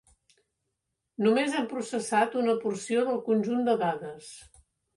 [1.25, 4.35] Només hem processat una porció del conjunt de dades.